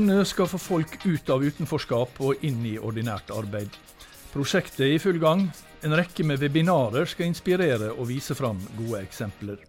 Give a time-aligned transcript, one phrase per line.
[0.00, 3.74] kommune skal få folk ut av utenforskap og inn i ordinært arbeid.
[4.32, 5.42] Prosjektet er i full gang.
[5.84, 9.60] En rekke med webinarer skal inspirere og vise fram gode eksempler.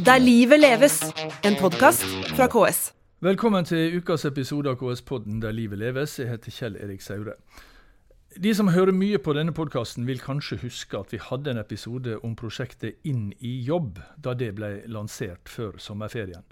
[0.00, 1.02] Der livet leves,
[1.44, 2.94] en podkast fra KS.
[3.20, 6.16] Velkommen til ukas episode av KS-podden Der livet leves.
[6.18, 7.36] Jeg heter Kjell Erik Saure.
[8.40, 12.16] De som hører mye på denne podkasten, vil kanskje huske at vi hadde en episode
[12.24, 16.46] om prosjektet Inn i jobb, da det ble lansert før sommerferien.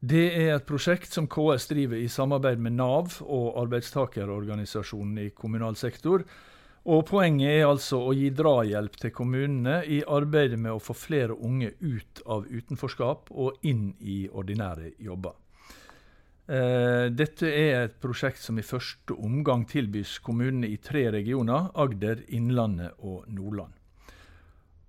[0.00, 5.76] Det er et prosjekt som KS driver i samarbeid med Nav og arbeidstakerorganisasjonen i kommunal
[5.76, 6.24] sektor.
[6.88, 11.36] Og Poenget er altså å gi drahjelp til kommunene i arbeidet med å få flere
[11.36, 15.36] unge ut av utenforskap og inn i ordinære jobber.
[16.48, 22.24] Eh, dette er et prosjekt som i første omgang tilbys kommunene i tre regioner, Agder,
[22.32, 23.76] Innlandet og Nordland.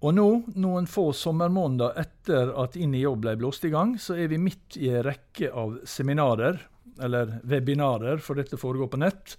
[0.01, 4.17] Og nå, noen få sommermåneder etter at Inn i jobb ble blåst i gang, så
[4.17, 6.57] er vi midt i en rekke av seminarer,
[7.01, 9.35] eller webinarer, for dette foregår på nett,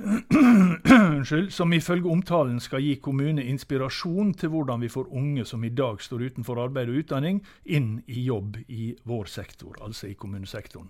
[1.52, 6.00] som ifølge omtalen skal gi kommune inspirasjon til hvordan vi får unge som i dag
[6.00, 10.88] står utenfor arbeid og utdanning, inn i jobb i vår sektor, altså i kommunesektoren.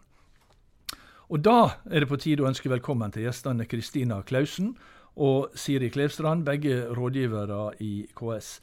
[1.31, 4.77] Og da er det på tide å ønske velkommen til gjestene Kristina Klausen
[5.19, 8.61] og Siri Klevstrand, begge rådgivere i KS.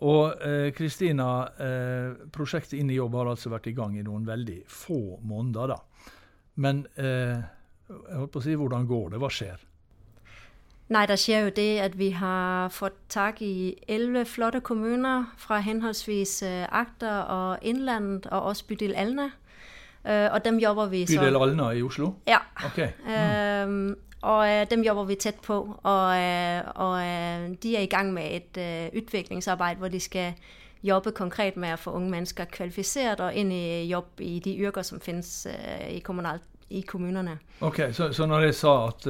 [0.00, 4.24] Og eh, Kristina, eh, prosjektet Inn i jobb har altså vært i gang i noen
[4.28, 5.74] veldig få måneder.
[5.74, 6.14] da.
[6.60, 7.42] Men eh,
[7.90, 9.20] jeg holdt på å si, hvordan går det?
[9.20, 9.66] Hva skjer?
[10.90, 15.60] Nei, der skjer jo det at vi har fått tak i elleve flotte kommuner fra
[15.62, 19.28] henholdsvis Akter og Innlandet, og også bydel Alna.
[20.00, 22.14] Uh, og dem jobber vi så Bydel Alna i Oslo?
[22.26, 22.40] Ja.
[22.72, 22.88] Okay.
[23.04, 23.92] Mm.
[24.22, 28.12] Og øh, dem jobber vi tæt på, og, øh, og øh, de er i gang
[28.12, 30.32] med et utviklingsarbejde, hvor de skal
[30.82, 34.82] jobbe konkret med at få unge mennesker kvalificeret og ind i jobb i de yrker,
[34.82, 35.46] som findes
[35.90, 37.38] i, kommunalt, i kommunerne.
[37.60, 39.06] Ok, så, så når jeg sa at,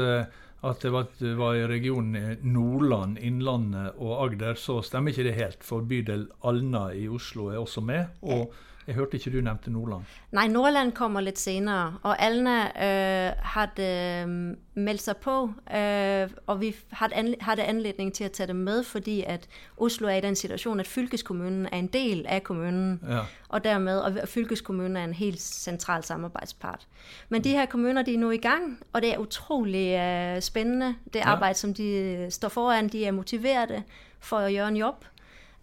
[0.64, 5.34] at det var, det var i regionen Nordland, Innlandet og Agder, så stemmer ikke det
[5.34, 8.04] helt, for bydel Alna i Oslo er også med.
[8.22, 8.52] og
[8.90, 10.02] jeg hørte ikke du nevnte Nordland.
[10.32, 12.00] Nei, Nordland kommer litt senere.
[12.02, 13.84] Og Alna øh, hadde
[14.26, 15.34] øh, meldt seg på.
[15.76, 19.46] Øh, og vi hadde, anledning til å ta det med fordi at
[19.76, 22.98] Oslo er i den situasjonen at fylkeskommunen er en del av kommunen.
[23.06, 23.22] Ja.
[23.48, 26.88] Og dermed, og fylkeskommunen er en helt sentral samarbeidspart.
[27.28, 30.94] Men de her kommuner de er nå i gang, og det er utrolig øh, spennende.
[31.12, 32.88] Det arbeid som de står foran.
[32.88, 33.84] De er motiverte
[34.18, 35.06] for å gjøre en jobb.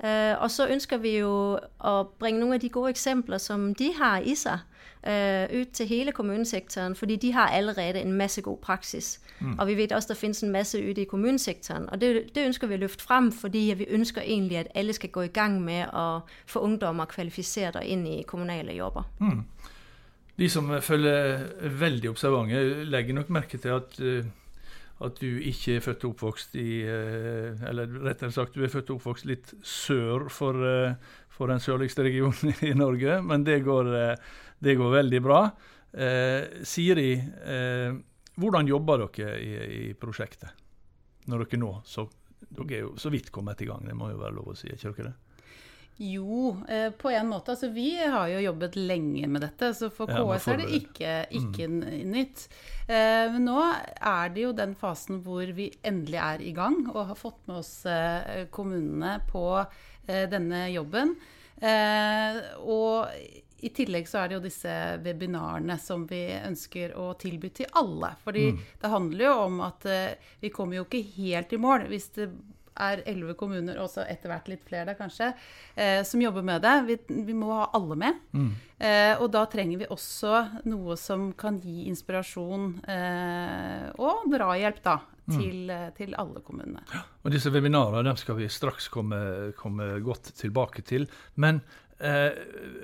[0.03, 3.87] Uh, og så ønsker vi jo å bringe noen av de gode eksempler som de
[3.97, 4.61] har i seg,
[5.07, 6.95] uh, ut til hele kommunesektoren.
[6.95, 9.17] Fordi de har allerede en masse god praksis.
[9.39, 9.55] Mm.
[9.59, 11.89] Og vi vet også det finnes en masse ute i kommunesektoren.
[11.89, 15.09] Og det, det, ønsker vi å løfte frem, fordi vi ønsker egentlig at alle skal
[15.09, 19.09] gå i gang med å få ungdommer kvalifisert og inn i kommunale jobber.
[19.19, 19.45] Mm.
[20.37, 21.47] De som følger
[21.79, 24.25] veldig observante, legger nok merke til at uh
[25.03, 28.89] at du ikke er født og oppvokst i eh, Eller rettere sagt, du er født
[28.89, 30.95] og oppvokst litt sør for, eh,
[31.33, 34.29] for den sørligste regionen i Norge, men det går, eh,
[34.63, 35.41] det går veldig bra.
[35.93, 37.93] Eh, Siri, eh,
[38.37, 40.65] hvordan jobber dere i, i, prosjektet?
[41.27, 42.07] Når dere nå så,
[42.37, 44.69] Dere er jo så vidt kommet i gang, det må jo være lov å si,
[44.69, 45.26] ikke dere det?
[45.97, 47.51] Jo, eh, på en måte.
[47.51, 51.69] Altså, vi har jo jobbet lenge med dette, så for KS er det ikke, ikke
[51.71, 51.79] mm.
[52.11, 52.43] nytt.
[52.85, 57.01] Eh, men nå er det jo den fasen hvor vi endelig er i gang og
[57.09, 59.49] har fått med oss eh, kommunene på
[60.07, 61.09] denne jobben.
[62.63, 63.09] Og
[63.59, 68.13] i tillegg så er det jo disse webinarene som vi ønsker å tilby til alle.
[68.23, 68.61] Fordi mm.
[68.79, 69.87] det handler jo om at
[70.39, 72.29] vi kommer jo ikke helt i mål hvis det
[72.79, 75.31] er elleve kommuner, og etter hvert litt flere da kanskje,
[75.75, 76.75] eh, som jobber med det.
[76.87, 78.21] Vi, vi må ha alle med.
[78.31, 78.49] Mm.
[78.77, 84.99] Eh, og da trenger vi også noe som kan gi inspirasjon eh, og drahjelp da,
[85.25, 85.33] mm.
[85.33, 85.95] til, mm.
[85.97, 86.85] til, alle kommunene.
[86.93, 89.19] Ja, og Disse webinarene skal vi straks komme,
[89.57, 91.09] komme godt tilbake til.
[91.41, 91.63] Men
[91.97, 92.37] eh,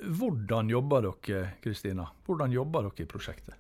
[0.10, 2.10] hvordan jobber dere Kristina?
[2.26, 3.60] Hvordan jobber dere i prosjektet?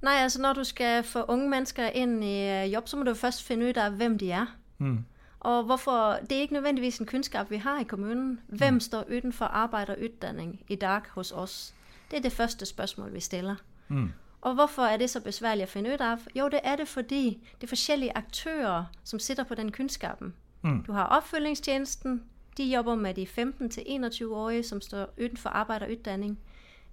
[0.00, 3.44] Nei, altså Når du skal få unge mennesker inn i jobb, så må du først
[3.44, 4.54] finne ut av hvem de er.
[4.80, 5.02] Mm.
[5.40, 8.40] Og hvorfor Det er ikke nødvendigvis en kunnskap vi har i kommunen.
[8.48, 8.80] Hvem mm.
[8.80, 11.74] står utenfor arbeid og utdanning i dag hos oss?
[12.10, 13.56] Det er det første spørsmålet vi stiller.
[13.88, 14.12] Mm.
[14.40, 16.18] Og hvorfor er det så besværlig å finne ut av?
[16.36, 20.34] Jo, det er det fordi det er forskjellige aktører som sitter på den kunnskapen.
[20.62, 20.82] Mm.
[20.82, 22.22] Du har oppfølgingstjenesten.
[22.56, 26.38] De jobber med de 15-21-årige som står utenfor arbeid og utdanning.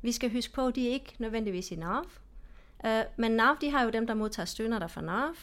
[0.01, 2.05] Vi skal huske på de er ikke nødvendigvis i Nav.
[2.85, 5.35] Uh, men Nav de har jo dem der mottar stønader fra Nav.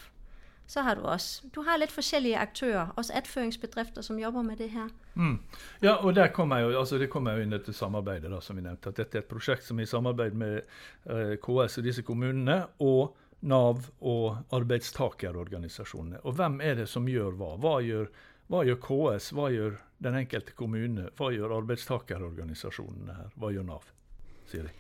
[0.67, 4.71] Så har du også Du har litt forskjellige aktører, også attføringsbedrifter som jobber med det
[4.73, 4.89] her.
[5.15, 5.39] Mm.
[5.83, 8.57] Ja, og der kommer jeg jo, altså det kommer jo inn dette samarbeidet, da, som
[8.57, 8.89] vi nevnte.
[8.89, 12.65] At dette er et prosjekt som er i samarbeid med eh, KS og disse kommunene,
[12.81, 13.15] og
[13.45, 16.23] Nav og arbeidstakerorganisasjonene.
[16.25, 17.51] Og hvem er det som gjør hva?
[17.61, 18.09] Hva gjør,
[18.49, 19.27] hva gjør KS?
[19.37, 19.77] Hva gjør
[20.07, 21.11] den enkelte kommune?
[21.19, 23.37] Hva gjør arbeidstakerorganisasjonene her?
[23.37, 23.93] Hva gjør Nav?
[24.49, 24.73] Siri?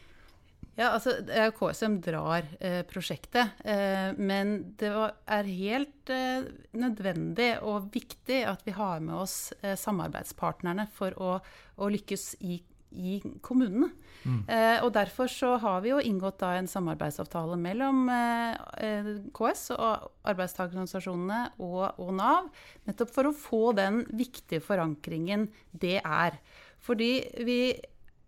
[0.75, 3.61] Ja, altså Det er jo KS som drar eh, prosjektet.
[3.65, 9.53] Eh, men det var, er helt eh, nødvendig og viktig at vi har med oss
[9.63, 11.37] eh, samarbeidspartnerne for å,
[11.79, 12.59] å lykkes i,
[12.91, 13.93] i kommunene.
[14.25, 14.43] Mm.
[14.49, 20.11] Eh, og Derfor så har vi jo inngått da en samarbeidsavtale mellom eh, KS og
[20.27, 22.51] arbeidstakerorganisasjonene og, og Nav,
[22.89, 26.41] nettopp for å få den viktige forankringen det er.
[26.85, 27.13] Fordi
[27.47, 27.59] vi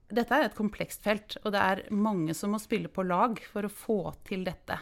[0.09, 3.67] dette er et komplekst felt, og det er mange som må spille på lag for
[3.67, 4.79] å få til dette.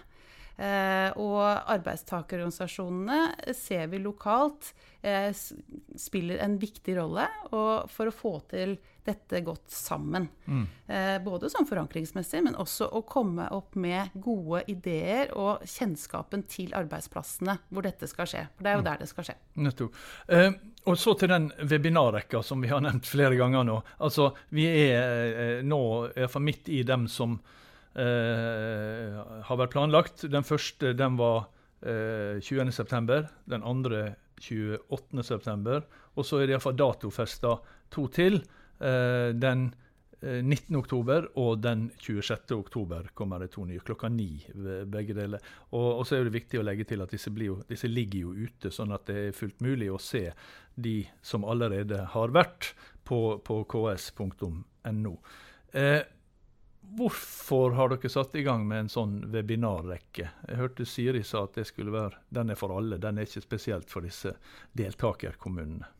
[0.54, 1.40] Eh, og
[1.74, 4.68] arbeidstakerorganisasjonene ser vi lokalt
[5.02, 5.32] eh,
[5.98, 10.28] spiller en viktig rolle for å få til dette godt sammen.
[10.46, 10.62] Mm.
[10.86, 16.70] Eh, både sånn forankringsmessig, men også å komme opp med gode ideer og kjennskapen til
[16.76, 18.46] arbeidsplassene hvor dette skal skje.
[18.54, 18.88] For det er jo mm.
[18.92, 19.36] der det skal skje.
[19.66, 20.00] Nettopp.
[20.30, 20.52] Eh,
[20.84, 23.78] og så til den webinarrekka som vi har nevnt flere ganger nå.
[24.04, 25.80] Altså, Vi er eh, nå
[26.12, 27.38] iallfall midt i dem som
[27.96, 29.16] eh,
[29.48, 30.26] har vært planlagt.
[30.28, 31.46] Den første den var
[31.80, 35.80] eh, 20.9., den andre 28.9.,
[36.14, 37.56] og så er det iallfall datofesta
[37.94, 38.42] to til.
[38.78, 39.70] Eh, den
[40.24, 43.82] 19.10 oktober og den 26.10 kommer det to nye.
[43.84, 44.38] Klokka ni
[44.88, 45.42] begge deler.
[45.70, 48.48] Og, og, så er det viktig å legge til at disse, jo, disse, ligger jo
[48.48, 50.30] ute, sånn at det er fullt mulig å se
[50.74, 52.72] de som allerede har vært
[53.04, 55.14] på, på ks.no.
[55.74, 56.02] Eh,
[56.96, 60.30] hvorfor har dere satt i gang med en sånn webinarrekke?
[60.48, 63.44] Jeg hørte Siri sa at det skulle være, den er for alle, den er ikke
[63.44, 64.36] spesielt for disse
[64.78, 65.90] deltakerkommunene.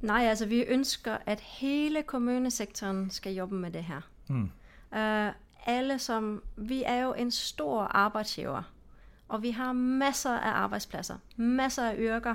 [0.00, 4.00] Nei, altså vi ønsker at hele kommunesektoren skal jobbe med det her.
[4.28, 4.50] Mm.
[4.92, 5.32] Uh,
[5.66, 8.62] alle som Vi er jo en stor arbeidsgiver.
[9.28, 12.34] Og vi har masser av arbeidsplasser, masser av yrker,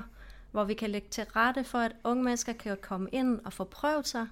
[0.52, 3.64] hvor vi kan legge til rette for at unge mennesker kan komme inn og få
[3.64, 4.28] prøvd seg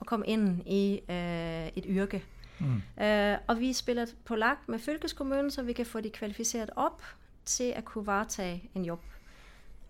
[0.00, 2.22] og komme inn i uh, et yrke.
[2.58, 2.82] Mm.
[3.00, 7.02] Uh, og vi spiller på lag med fylkeskommunen, så vi kan få de kvalifisert opp
[7.44, 9.00] til å kunne varetage en jobb.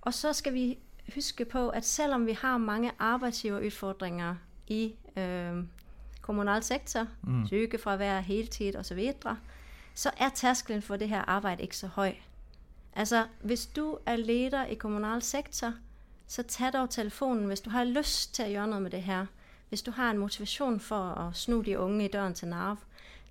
[0.03, 0.79] Og så skal vi
[1.14, 4.34] huske på at selv om vi har mange arbeidsgiverutfordringer
[4.66, 5.64] i øh,
[6.20, 7.46] kommunal sektor, mm.
[7.46, 9.37] sykefravær, heltid osv., så, videre,
[9.94, 12.12] så er terskelen for det her arbeidet ikke så høy.
[12.96, 15.72] Altså, hvis du er leder i kommunal sektor,
[16.26, 19.26] så ta dog telefonen, hvis du har lyst til å gjøre noe med det her.
[19.69, 22.76] Hvis du har en motivasjon for å snu de unge i døren til Nav,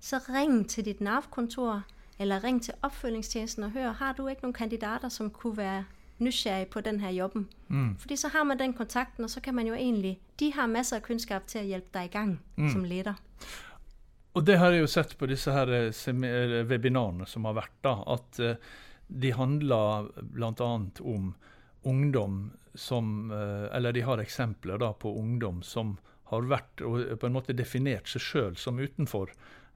[0.00, 1.82] så ring til ditt Nav-kontor,
[2.18, 5.84] eller ring til oppfølgingstjenesten og hør, har du ikke noen kandidater som kunne være
[6.22, 7.46] nysgjerrig på denne jobben.
[7.68, 7.96] Mm.
[8.00, 10.98] Fordi så har man den kontakten, og så kan man jo egentlig De har masser
[10.98, 12.70] av kunnskap til å hjelpe deg i gang mm.
[12.72, 13.20] som leder.
[14.32, 17.98] Og det har jeg jo sett på disse her eh, webinarene som har vært, da,
[18.14, 18.54] at uh,
[19.12, 20.70] de handler bl.a.
[21.02, 21.34] om
[21.82, 25.98] ungdom som Eller de har eksempler da på ungdom som
[26.32, 29.34] har vært og på en måte definert seg sjøl som utenfor.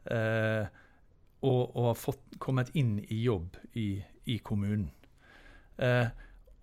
[0.08, 0.64] Eh,
[1.44, 3.88] og, og, har fått, kommet inn i jobb i,
[4.32, 4.88] i kommunen.
[5.76, 6.08] Eh,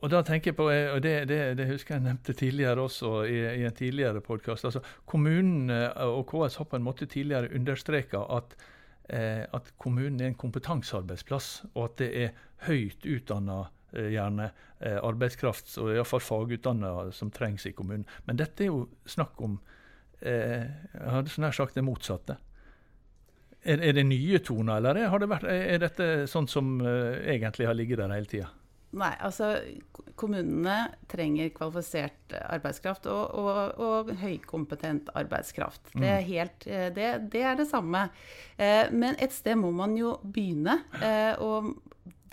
[0.04, 3.12] og da tenker jeg på, eh, og det, det, det, husker jeg nevnte tidligere også
[3.24, 4.66] i, i en tidligere podkast.
[4.68, 8.58] Altså, kommunen eh, og KS har på en måte tidligere understreka at,
[9.08, 12.34] eh, at, kommunen er en kompetansearbeidsplass, og at det er
[12.68, 13.62] høyt utdanna
[13.94, 14.50] eh, gjerne
[14.82, 18.04] eh, arbeidskraft, og iallfall fagutdanna, som trengs i kommunen.
[18.28, 19.56] Men dette er jo snakk om
[20.20, 22.36] eh, jeg hadde nær sagt det motsatte.
[23.64, 27.80] Er, er, det nye toner, eller er, det vært, er dette sånn som egentlig har
[27.80, 28.52] ligget der hele tida?
[28.94, 29.56] Nei, altså
[30.20, 30.76] kommunene
[31.10, 35.82] trenger kvalifisert arbeidskraft og, og, og høykompetent arbeidskraft.
[35.96, 36.28] Det er, mm.
[36.30, 38.06] helt, eh, det, det er det samme.
[38.58, 40.78] Eh, men et sted må man jo begynne.
[41.02, 41.74] Eh, og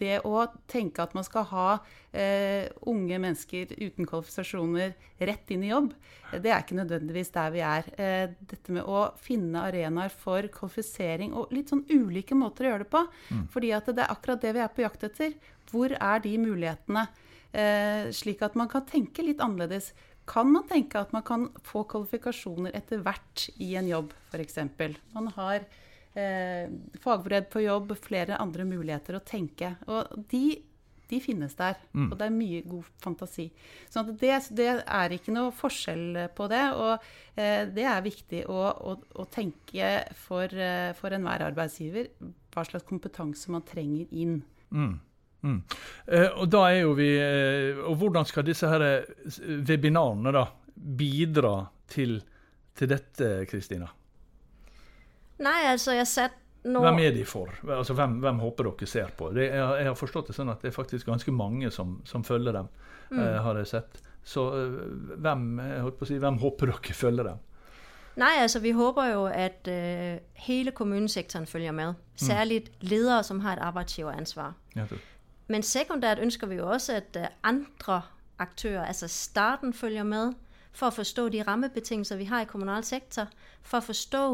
[0.00, 1.66] det å tenke at man skal ha
[2.10, 4.94] eh, unge mennesker uten kvalifikasjoner
[5.30, 5.92] rett inn i jobb,
[6.32, 7.88] det er ikke nødvendigvis der vi er.
[8.00, 12.86] Eh, dette med å finne arenaer for kvalifisering og litt sånn ulike måter å gjøre
[12.86, 13.02] det på.
[13.30, 13.42] Mm.
[13.54, 15.34] Fordi at det er akkurat det vi er på jakt etter.
[15.70, 17.08] Hvor er de mulighetene?
[17.50, 19.90] Eh, slik at man kan tenke litt annerledes.
[20.30, 24.60] Kan man tenke at man kan få kvalifikasjoner etter hvert i en jobb, f.eks.?
[25.16, 25.66] Man har
[26.14, 29.74] eh, fagbrev på jobb, flere andre muligheter å tenke.
[29.90, 30.60] Og de,
[31.10, 31.78] de finnes der.
[31.92, 32.08] Mm.
[32.08, 33.48] Og det er mye god fantasi.
[33.90, 36.64] Så det, det, er ikke noe forskjell på det.
[36.76, 36.94] Og
[37.34, 39.92] eh, det er viktig å, å, å tenke
[40.26, 42.10] for, eh, for enhver arbeidsgiver
[42.50, 44.40] hva slags kompetanse man trenger inn.
[44.74, 44.98] Mm.
[45.40, 45.60] Mm.
[46.06, 50.42] Eh, og da er jo vi eh, Og hvordan skal disse her eh, webinarene da
[50.74, 51.54] bidra
[51.88, 52.18] til,
[52.76, 53.88] til dette, Kristina?
[55.40, 56.36] Nei, altså jeg satt
[56.68, 57.48] nå Hvem er de for?
[57.72, 59.30] Altså, hvem, hvem håper dere ser på?
[59.32, 62.24] Det, jeg, jeg, har forstått det sånn at det er faktisk ganske mange som, som
[62.26, 62.68] følger dem,
[63.08, 63.20] mm.
[63.20, 64.02] eh, har jeg sett.
[64.28, 64.74] Så eh,
[65.24, 65.46] hvem,
[66.04, 67.46] si, hvem, håper dere følger dem?
[68.20, 71.94] Nei, altså vi håper jo at uh, hele kommunesektoren følger med.
[71.94, 72.20] Mm.
[72.20, 74.52] Særlig ledere som har et arbeidsgiveransvar.
[74.76, 74.84] Ja,
[75.48, 78.02] Men sekundært ønsker vi jo også at uh, andre
[78.38, 80.34] aktører, altså staten, følger med
[80.72, 83.30] for å forstå de rammebetingelser vi har i kommunal sektor.
[83.62, 84.24] For å forstå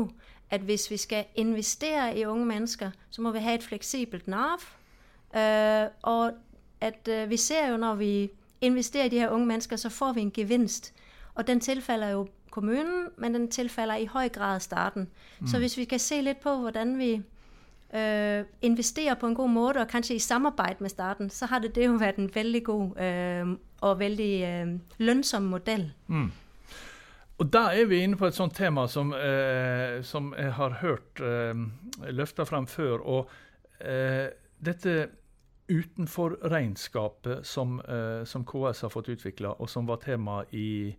[0.51, 4.59] at hvis vi skal investere i unge mennesker, så må vi ha et fleksibelt Nav.
[5.35, 6.33] Uh, og
[6.81, 10.13] at uh, vi ser jo når vi investerer i de her unge mennesker, så får
[10.13, 10.95] vi en gevinst.
[11.35, 15.09] Og den tilfaller jo kommunen, men den tilfaller i høy grad starten.
[15.41, 15.47] Mm.
[15.47, 17.15] Så hvis vi kan se litt på hvordan vi
[17.95, 21.75] uh, investerer på en god måte, og kanskje i samarbeid med starten, så har det,
[21.75, 22.91] det jo vært en veldig god
[23.81, 25.93] og veldig lønnsom modell.
[26.07, 26.31] Mm.
[27.39, 31.21] Og Der er vi inne på et sånt tema som, eh, som jeg har hørt
[31.21, 31.55] eh,
[32.09, 33.05] løfta frem før.
[33.05, 33.31] og
[33.81, 35.09] eh, Dette
[35.69, 40.97] utenfor-regnskapet som, eh, som, KS har fått utvikla, og som var tema i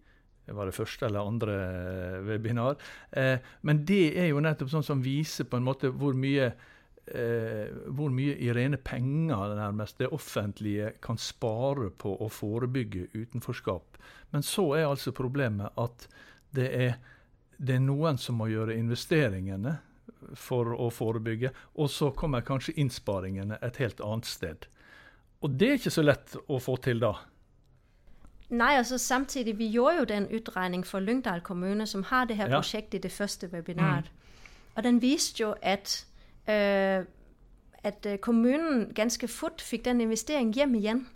[0.48, 2.78] var det første eller andre eh, webinar.
[3.12, 6.54] Eh, men det er jo nettopp sånn som viser på en måte hvor mye
[7.08, 13.96] Eh, hvor mye i rene penger nærmest det offentlige kan spare på å forebygge utenforskap.
[14.32, 16.08] Men så er altså problemet at
[16.56, 16.98] det er,
[17.58, 19.78] det er noen som må gjøre investeringene
[20.36, 24.68] for å forebygge, og så kommer kanskje innsparingene et helt annet sted.
[25.40, 27.14] Og det er ikke så lett å få til da.
[28.50, 32.50] Nei, altså samtidig, vi gjorde jo den utregning for Lyngdal kommune, som har det her
[32.52, 32.60] ja.
[32.60, 34.08] prosjektet i det første webinaret.
[34.08, 34.18] Mm.
[34.78, 36.07] Og den viste jo at,
[36.50, 37.06] øh,
[37.84, 41.08] at øh, kommunen ganske fort fikk den investeringen hjem igjen.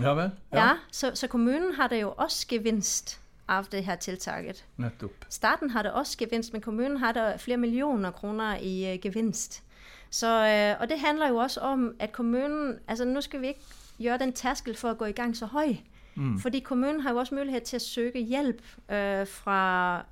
[0.00, 0.30] Ja vel?
[0.52, 0.66] Ja.
[0.66, 4.64] ja så, så kommunen det jo også gevinst av det her tiltaket.
[4.76, 5.24] Nettopp.
[5.28, 9.62] Staten det også gevinst, men kommunen har det flere millioner kroner i uh, gevinst.
[10.10, 13.60] Så, øh, og det handler jo også om at kommunen altså Nå skal vi ikke
[13.98, 15.76] gjøre den terskel for å gå i gang så høy.
[16.14, 16.38] Mm.
[16.40, 19.60] Fordi kommunen har jo også mulighet til å søke hjelp øh, fra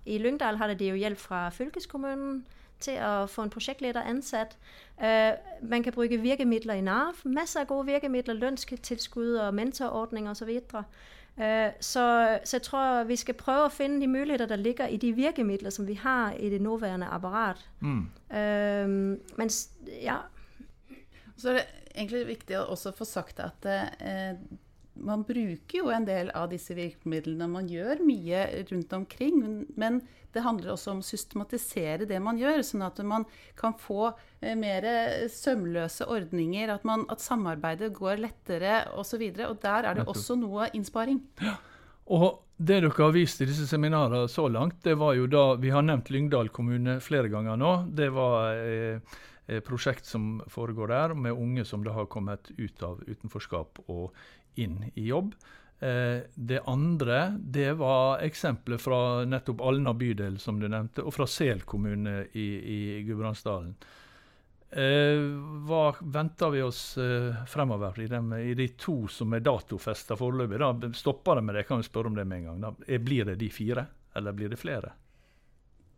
[0.07, 2.45] I Lyngdal har de jo hjelp fra fylkeskommunen
[2.81, 4.57] til å få en prosjektleder ansatt.
[5.01, 7.23] Uh, man kan bruke virkemidler i Nav.
[7.25, 8.39] Masser av gode virkemidler.
[8.39, 10.51] Lønnstilskudd og mentorordning osv.
[11.41, 14.97] Øh, så, så, jeg tror vi skal prøve å finne de muligheter der ligger i
[14.97, 17.61] de virkemidler som vi har i det nåværende apparat.
[17.81, 18.07] Mm.
[18.31, 19.71] Uh, mens,
[20.03, 20.17] ja.
[21.37, 24.33] Så er det egentlig viktig å også få sagt at uh,
[24.99, 27.49] man bruker jo en del av disse virkemidlene.
[27.51, 29.43] Man gjør mye rundt omkring.
[29.77, 30.01] Men
[30.35, 33.25] det handler også om å systematisere det man gjør, sånn at man
[33.59, 34.11] kan få
[34.41, 34.87] eh, mer
[35.33, 36.73] sømløse ordninger.
[36.75, 39.23] At, man, at samarbeidet går lettere osv.
[39.23, 41.23] Og, så og der er det også noe innsparing.
[41.45, 41.57] Ja.
[42.07, 45.73] Og det dere har vist i disse seminarene så langt, det var jo da Vi
[45.75, 47.73] har nevnt Lyngdal kommune flere ganger nå.
[47.99, 53.03] Det var eh, prosjekt som foregår der, med unge som da har kommet ut av
[53.07, 54.15] utenforskap og
[54.63, 55.35] inn i jobb.
[55.79, 61.29] Eh, det andre det var eksempler fra nettopp Alna bydel, som du nevnte, og fra
[61.29, 63.75] Sel kommune i, i Gudbrandsdalen.
[64.71, 65.21] Eh,
[65.69, 70.95] hva venter vi oss eh, fremover i, de, i, de to som er datofesta foreløpig?
[70.97, 71.65] Stopper det med det?
[71.65, 72.63] Jeg kan jo spørre om det med en gang.
[72.65, 72.99] Da.
[72.99, 73.87] Blir det de fire,
[74.17, 74.97] eller blir det flere?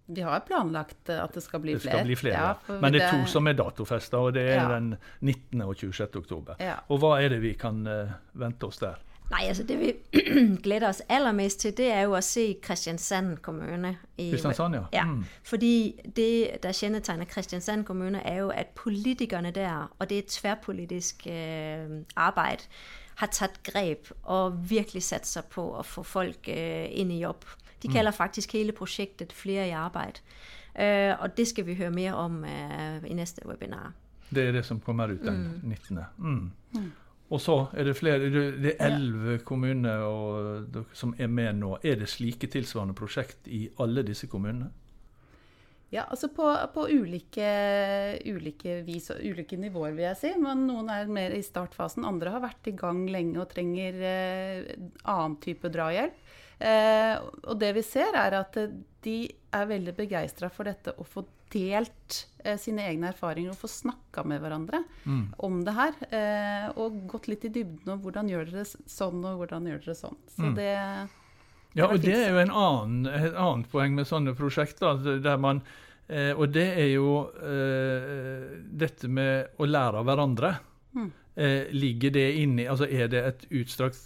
[0.09, 3.13] Vi har planlagt at det skal bli det skal Bli flere ja, Men det er
[3.13, 4.69] to som er datofesta, og det er ja.
[4.73, 5.61] den 19.
[5.67, 6.17] og 26.
[6.23, 6.57] oktober.
[6.65, 6.79] Ja.
[6.89, 8.97] Og hva er det vi kan uh, vente oss der?
[9.29, 9.93] Nei, altså Det vi
[10.65, 13.99] gleder oss aller mest til, det er jo å se Kristiansand kommune.
[14.17, 14.87] I, Kristiansand, ja.
[14.93, 15.05] ja.
[15.05, 15.27] Mm.
[15.45, 15.75] Fordi
[16.17, 22.01] det der kjennetegner Kristiansand kommune, er jo at politikerne der, og det er tverrpolitisk eh,
[22.17, 22.65] arbeid,
[23.19, 27.45] har tatt grep og virkelig satser på å få folk eh, inn i jobb.
[27.83, 28.19] De kalder mm.
[28.19, 30.23] faktisk hele prosjektet 'Flere i arbeid'.
[30.79, 33.93] Uh, og det skal vi høre mer om uh, i neste webinar.
[34.31, 35.99] Det er det som kommer ut den 19.
[36.19, 36.29] Mm.
[36.29, 36.51] mm.
[36.75, 36.93] Mm.
[37.29, 39.45] Og så er det flere, det er elleve ja.
[39.45, 41.75] kommuner og, som er med nå.
[41.85, 44.71] Er det slike tilsvarende prosjekt i alle disse kommunene?
[45.93, 46.45] Ja, altså på,
[46.75, 47.49] på ulike,
[48.29, 50.33] ulike, vis og ulike nivåer, vil jeg si.
[50.41, 52.05] Men noen er mer i startfasen.
[52.05, 54.75] Andre har vært i gang lenge og trenger eh,
[55.09, 56.19] annen type drahjelp.
[56.59, 58.59] Eh, og det vi ser, er at
[59.05, 59.19] de
[59.55, 64.25] er veldig begeistra for dette å få delt eh, sine egne erfaringer og få snakka
[64.29, 65.23] med hverandre mm.
[65.47, 66.01] om det her.
[66.09, 69.97] Eh, og gått litt i dybden om hvordan gjør dere sånn, og hvordan gjør dere
[69.99, 70.21] sånn.
[70.35, 70.59] Så mm.
[70.59, 70.75] det
[71.77, 74.99] ja, og det er jo en annen, et annet poeng med sånne prosjekter.
[75.23, 75.61] der man
[76.09, 80.55] eh, Og det er jo eh, dette med å lære av hverandre.
[80.97, 81.11] Mm.
[81.39, 84.01] Eh, ligger det inni altså Er det et utstrakt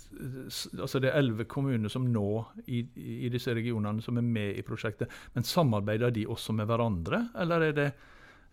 [0.80, 4.62] altså Det er elleve kommuner som nå i, i, disse regionene som er med i
[4.62, 5.08] prosjektet.
[5.34, 7.86] Men samarbeider de også med hverandre, eller er det,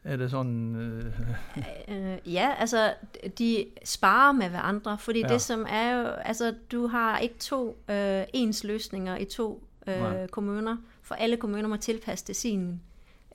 [0.03, 2.93] er det sånn uh, Ja, altså
[3.37, 4.97] de sparer med hverandre.
[4.97, 5.27] fordi ja.
[5.27, 10.25] det som er jo Altså du har ikke to uh, ens løsninger i to uh,
[10.31, 10.77] kommuner.
[11.01, 12.81] For alle kommuner må tilpasse til sin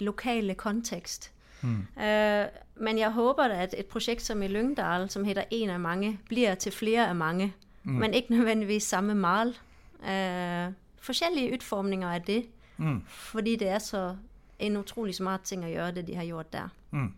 [0.00, 1.33] lokale kontekst.
[1.64, 1.80] Mm.
[1.97, 6.18] Uh, men jeg håper at et prosjekt som i Lyngdal, som heter En av mange,
[6.28, 7.52] blir til flere av mange.
[7.85, 7.99] Mm.
[8.00, 9.54] Men ikke nødvendigvis samme mal.
[10.04, 12.42] Uh, forskjellige utformninger av det.
[12.76, 13.02] Mm.
[13.06, 14.04] Fordi det er så
[14.59, 16.75] en utrolig smart ting å gjøre det de har gjort der.
[16.94, 17.11] Mm.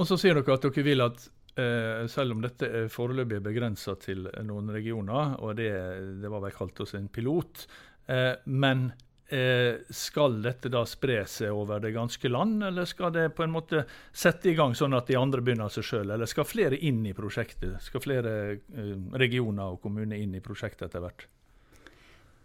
[0.00, 1.26] Og så sier dere at dere vil at
[1.60, 5.70] eh, selv om dette er foreløpig begrensa til noen regioner, og det,
[6.22, 7.66] det var vel kalt oss en pilot,
[8.10, 8.90] eh, men
[9.94, 13.84] skal dette da spre seg over det ganske land, eller skal det på en måte
[14.12, 16.10] sette i gang sånn at de andre begynner seg sjøl?
[16.10, 17.76] Eller skal flere inn i prosjektet?
[17.84, 21.28] Skal flere eh, regioner og kommuner inn i prosjektet etter hvert?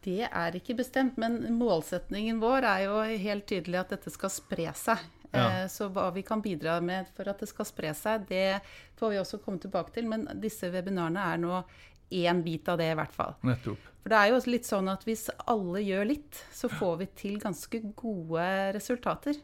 [0.05, 4.69] Det er ikke bestemt, men målsetningen vår er jo helt tydelig at dette skal spre
[4.77, 5.01] seg.
[5.31, 5.63] Ja.
[5.63, 8.61] Eh, så hva vi kan bidra med for at det skal spre seg, det
[8.99, 10.07] får vi også komme tilbake til.
[10.11, 11.63] Men disse webinarene er nå
[12.09, 13.35] én bit av det, i hvert fall.
[13.45, 13.91] Nettopp.
[14.05, 17.05] For det er jo også litt sånn at hvis alle gjør litt, så får vi
[17.17, 18.43] til ganske gode
[18.75, 19.39] resultater.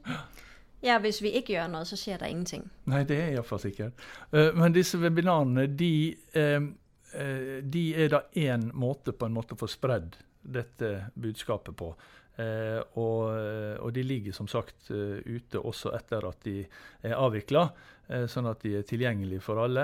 [0.85, 2.67] Ja, hvis vi ikke gjør noe, så skjer det ingenting.
[2.89, 3.97] Nei, det er iallfall sikkert.
[4.33, 5.91] Uh, men disse webinarene, de,
[6.37, 6.69] uh,
[7.13, 11.93] uh, de er da én måte på en måte å få spredd dette budskapet på.
[12.41, 16.63] Og, og, de ligger som sagt ute også etter at de
[17.05, 17.65] er avvikla,
[18.31, 19.83] sånn at de er tilgjengelige for alle.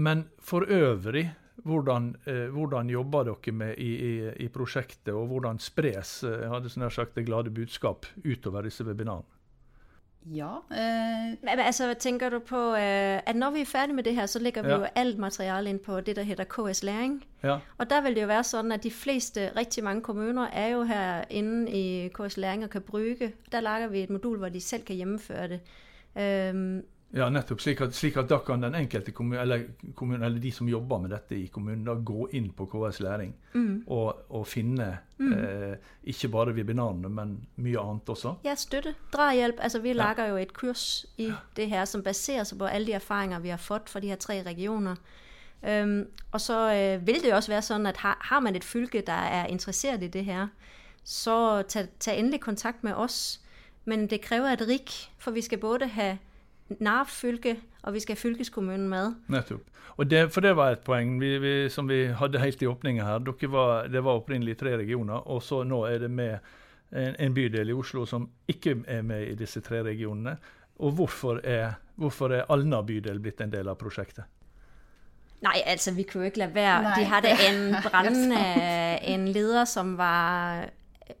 [0.00, 1.26] Men for øvrig
[1.64, 4.12] hvordan, eh, hvordan, jobber dere med i, i,
[4.44, 9.38] i, prosjektet, og hvordan spres eh, hadde sånn sagt, det glade budskap utover disse webinarene?
[10.34, 10.58] Ja.
[10.70, 14.38] Eh, altså, Tenker du på øh, at når vi er ferdig med det her, så
[14.38, 14.78] legger vi ja.
[14.78, 17.24] jo alt materialet inn på det der heter KS Læring.
[17.42, 17.58] Ja.
[17.78, 20.82] Og der vil det jo være sånn at de fleste, riktig mange kommuner er jo
[20.82, 23.32] her inne i KS Læring og kan bruke.
[23.52, 25.60] Der lager vi et modul hvor de selv kan gjennomføre det.
[26.18, 27.60] Um, ja, nettopp.
[27.60, 29.62] Slik at, slik at, da kan den enkelte kommune, eller,
[29.96, 33.32] kommune, eller de som jobber med dette i kommunen, da gå inn på KS Læring
[33.54, 33.84] mm.
[33.86, 35.32] og, og, finne mm.
[35.32, 38.34] eh, ikke bare webinarene, men mye annet også.
[38.44, 38.94] Ja, støtte.
[39.12, 39.56] Drahjelp.
[39.60, 39.96] Altså, vi ja.
[40.02, 43.56] lager jo et kurs i det her som baserer seg på alle de erfaringer vi
[43.56, 45.00] har fått fra de her tre regioner.
[45.62, 48.64] Um, og så uh, vil det jo også være sånn at har, har, man et
[48.64, 50.52] fylke der er interessert i det her,
[51.02, 53.40] så ta, ta endelig kontakt med oss.
[53.88, 56.12] Men det krever et RIK, for vi skal både ha
[56.68, 59.18] NAV fylke, og vi skal ha fylkeskommunen med.
[59.32, 59.66] Nettopp.
[59.98, 63.06] Og det, for det var et poeng vi, vi, som vi hadde helt i åpninga
[63.06, 63.48] her.
[63.50, 66.38] Var, det var opprinnelig tre regioner, og så nå er det med
[66.92, 70.36] en, en, bydel i Oslo som ikke er med i disse tre regionene.
[70.78, 74.28] Og hvorfor er, hvorfor er Alna bydel blitt en del av prosjektet?
[75.42, 76.82] Nei, altså vi kunne jo ikke la være.
[76.82, 76.94] Nei.
[76.98, 78.42] De hadde en brennende
[79.14, 80.68] en leder som var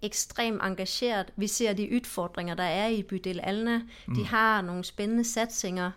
[0.02, 1.32] ekstremt engasjert.
[1.36, 3.80] Vi ser de utfordringer der er i bydel Alna.
[4.06, 4.24] De mm.
[4.24, 5.90] har noen spennende satsinger.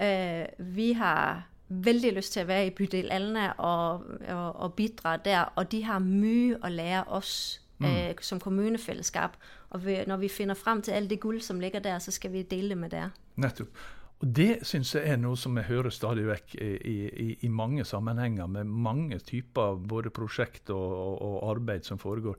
[0.00, 0.44] Uh,
[0.76, 5.52] vi har veldig lyst til å være i bydel Alna og, og, og, bidra der.
[5.56, 7.86] Og de har mye å lære oss mm.
[7.86, 9.36] uh, som kommunefellesskap.
[9.70, 12.32] Og vi, når vi finner fram til alt det gull som ligger der, så skal
[12.32, 13.10] vi dele det med dere.
[13.36, 13.84] Nettopp.
[14.24, 17.84] Og Det syns jeg er noe som jeg hører stadig vekk i, i, i mange
[17.84, 22.38] sammenhenger, med mange typer både prosjekt og, og, og arbeid som foregår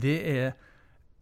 [0.00, 0.54] det er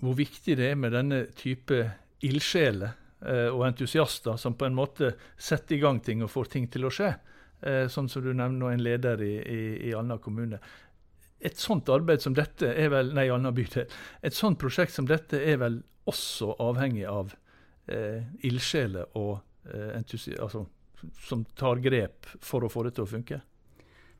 [0.02, 1.78] hvor viktig det er med denne type
[2.24, 2.90] ildsjeler
[3.24, 6.88] eh, og entusiaster som på en måte setter i gang ting og får ting til
[6.88, 7.12] å skje.
[7.64, 10.58] Eh, sånn som du nevner en leder i, i, i Alna kommune.
[11.44, 13.88] Et sånt arbeid som dette er vel, nei, Alna bydel,
[14.24, 17.32] et sånt prosjekt som dette er vel også avhengig av
[17.88, 20.66] eh, ildsjeler og eh, altså,
[21.26, 23.40] som tar grep for å få det til å funke?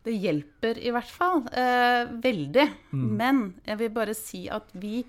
[0.05, 1.45] Det hjelper i hvert fall.
[1.49, 2.67] Eh, veldig.
[2.93, 3.07] Mm.
[3.17, 5.05] Men jeg vil bare si at vi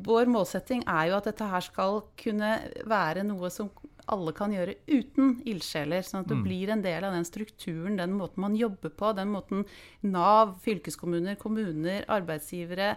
[0.00, 2.54] Vår målsetting er jo at dette her skal kunne
[2.88, 3.66] være noe som
[4.08, 6.00] alle kan gjøre uten ildsjeler.
[6.06, 6.44] Sånn at det mm.
[6.46, 9.66] blir en del av den strukturen, den måten man jobber på, den måten
[10.08, 12.94] Nav, fylkeskommuner, kommuner, arbeidsgivere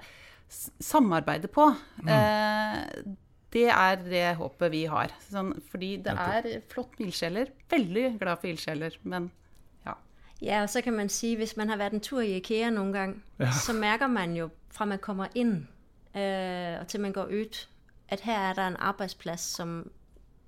[0.80, 1.68] samarbeider på.
[2.06, 2.14] Mm.
[2.16, 3.18] Eh,
[3.54, 5.14] det er det håpet vi har.
[5.30, 7.54] Sånn, fordi det er flott med ildsjeler.
[7.70, 8.98] Veldig glad for ildsjeler.
[9.04, 9.32] Men
[10.44, 12.92] Ja, og så kan man si hvis man har vært en tur i IKEA noen
[12.92, 13.52] gang, ja.
[13.52, 15.68] så merker man jo fra man kommer inn
[16.16, 17.70] øh, og til man går ut,
[18.10, 19.92] at her er der en arbeidsplass som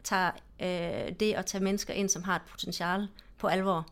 [0.03, 3.85] tar øh, det å ta mennesker inn som har et potensial, på alvor.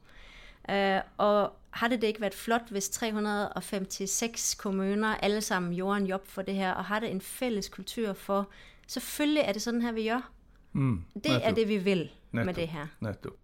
[0.70, 6.28] Øh, og hadde det ikke vært flott hvis 356 kommuner alle sammen gjorde en jobb
[6.28, 8.50] for det her, og hadde en felles kultur for,
[8.88, 10.26] selvfølgelig er det sånn her, vi gjør.
[10.74, 12.92] Mm, det er det, vi vil nettopp, med det her.
[13.06, 13.40] Nettopp.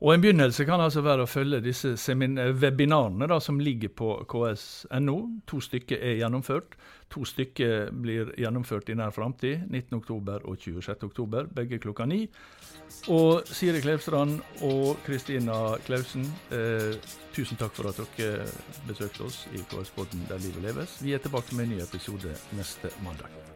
[0.00, 1.94] Og En begynnelse kan altså være å følge disse
[2.60, 5.16] webinarene da, som ligger på ks.no.
[5.48, 6.76] To stykker er gjennomført.
[7.14, 9.64] To stykker blir gjennomført i nær framtid.
[9.70, 12.26] 19.10 og 26.10, begge klokka ni.
[13.08, 14.36] Og Siri Klevstrand
[14.68, 17.00] og Kristina Klausen, eh,
[17.32, 18.44] tusen takk for at dere
[18.86, 21.00] besøkte oss i KS-podden Der livet leves.
[21.02, 23.55] Vi er tilbake med en ny episode neste mandag.